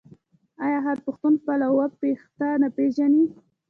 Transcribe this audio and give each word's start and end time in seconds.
آیا 0.65 0.79
هر 0.87 0.97
پښتون 1.05 1.33
خپل 1.41 1.59
اوه 1.69 1.85
پيښته 2.01 2.47
نه 2.61 2.69
پیژني؟ 2.75 3.23